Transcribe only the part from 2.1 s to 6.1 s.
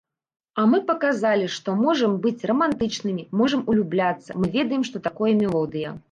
быць рамантычнымі, можам улюбляцца, мы ведаем, што такое мелодыя.